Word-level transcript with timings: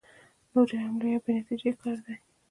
نورې 0.53 0.77
حملې 0.85 1.07
یو 1.13 1.21
بې 1.23 1.31
نتیجې 1.39 1.71
کار 1.81 1.97
دی. 2.05 2.15